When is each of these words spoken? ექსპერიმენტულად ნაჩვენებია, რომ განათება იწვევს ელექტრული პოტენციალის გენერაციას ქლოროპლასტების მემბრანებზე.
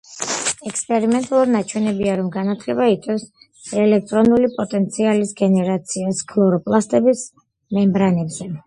ექსპერიმენტულად 0.69 1.51
ნაჩვენებია, 1.55 2.15
რომ 2.21 2.31
განათება 2.37 2.87
იწვევს 2.93 3.27
ელექტრული 3.85 4.51
პოტენციალის 4.57 5.37
გენერაციას 5.45 6.27
ქლოროპლასტების 6.35 7.27
მემბრანებზე. 7.79 8.55